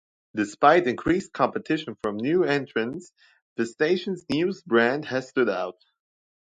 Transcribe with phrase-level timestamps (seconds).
[0.35, 3.13] Despite increased competition from new entrants,
[3.55, 5.77] the station's news brand has stood out.